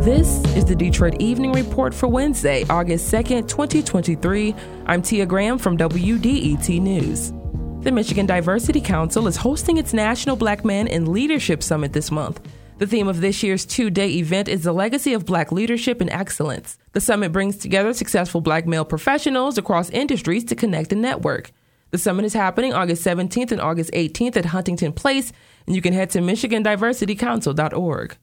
[0.00, 4.54] This is the Detroit Evening Report for Wednesday, August 2nd, 2023.
[4.86, 7.34] I'm Tia Graham from WDET News.
[7.84, 12.40] The Michigan Diversity Council is hosting its National Black Men in Leadership Summit this month.
[12.78, 16.08] The theme of this year's two day event is the legacy of black leadership and
[16.08, 16.78] excellence.
[16.92, 21.52] The summit brings together successful black male professionals across industries to connect and network.
[21.90, 25.30] The summit is happening August 17th and August 18th at Huntington Place,
[25.66, 28.16] and you can head to MichiganDiversityCouncil.org.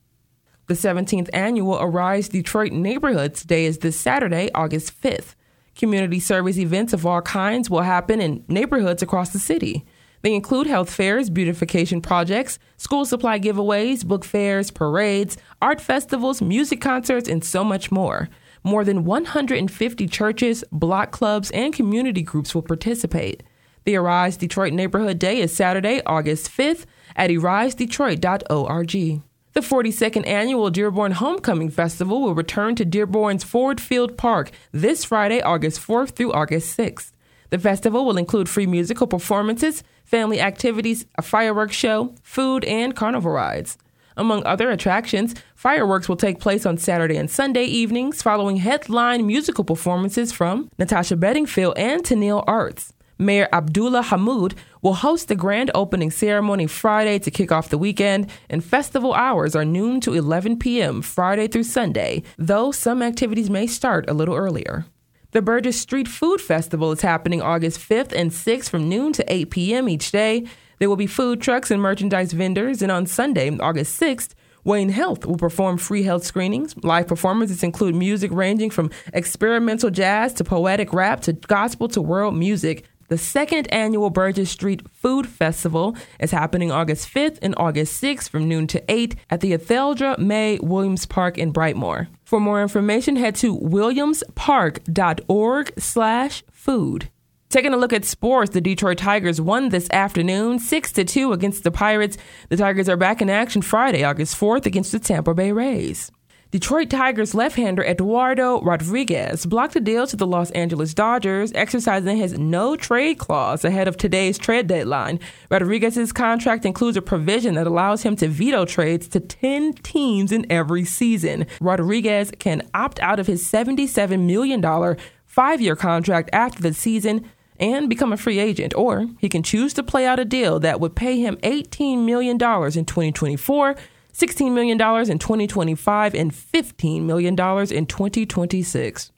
[0.68, 5.34] The 17th annual Arise Detroit Neighborhoods Day is this Saturday, August 5th.
[5.78, 9.86] Community service events of all kinds will happen in neighborhoods across the city.
[10.24, 16.82] They include health fairs, beautification projects, school supply giveaways, book fairs, parades, art festivals, music
[16.82, 18.28] concerts, and so much more.
[18.62, 23.42] More than 150 churches, block clubs, and community groups will participate.
[23.86, 26.84] The Arise Detroit Neighborhood Day is Saturday, August 5th
[27.16, 29.22] at arisedetroit.org.
[29.58, 35.42] The 42nd annual Dearborn Homecoming Festival will return to Dearborn's Ford Field Park this Friday,
[35.42, 37.12] August 4th through August 6th.
[37.50, 43.32] The festival will include free musical performances, family activities, a fireworks show, food, and carnival
[43.32, 43.80] rides.
[44.16, 49.64] Among other attractions, fireworks will take place on Saturday and Sunday evenings following headline musical
[49.64, 52.94] performances from Natasha Bedingfield and Tenille Arts.
[53.20, 58.30] Mayor Abdullah Hammoud will host the grand opening ceremony Friday to kick off the weekend,
[58.50, 61.02] and festival hours are noon to 11 p.m.
[61.02, 64.86] Friday through Sunday, though some activities may start a little earlier.
[65.32, 69.50] The Burgess Street Food Festival is happening August 5th and 6th from noon to 8
[69.50, 69.90] p.m.
[69.90, 70.46] each day.
[70.80, 75.26] There will be food trucks and merchandise vendors, and on Sunday, August 6th, Wayne Health
[75.26, 76.76] will perform free health screenings.
[76.84, 82.36] Live performances include music ranging from experimental jazz to poetic rap to gospel to world
[82.36, 82.86] music.
[83.10, 88.50] The second annual Burgess Street Food Festival is happening August 5th and August 6th from
[88.50, 92.10] noon to 8 at the Etheldra May Williams Park in Brightmoor.
[92.26, 97.10] For more information, head to williamspark.org slash food.
[97.48, 101.64] Taking a look at sports, the Detroit Tigers won this afternoon 6 to 2 against
[101.64, 102.18] the Pirates.
[102.50, 106.12] The Tigers are back in action Friday, August 4th against the Tampa Bay Rays.
[106.50, 112.40] Detroit Tigers left-hander Eduardo Rodriguez blocked a deal to the Los Angeles Dodgers, exercising his
[112.40, 115.20] no-trade clause ahead of today's trade deadline.
[115.52, 120.50] Rodriguez's contract includes a provision that allows him to veto trades to 10 teams in
[120.50, 121.46] every season.
[121.60, 127.30] Rodriguez can opt out of his $77 million five-year contract after the season
[127.60, 130.80] and become a free agent, or he can choose to play out a deal that
[130.80, 133.76] would pay him $18 million in 2024
[134.18, 139.12] $16 million in 2025 and $15 million in 2026.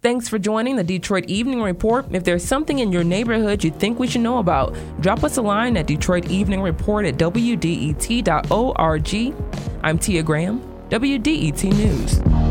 [0.00, 2.06] Thanks for joining the Detroit Evening Report.
[2.12, 5.42] If there's something in your neighborhood you think we should know about, drop us a
[5.42, 8.34] line at Detroit Evening Report at WDET.org.
[9.82, 12.45] I'm Tia Graham, WDET News.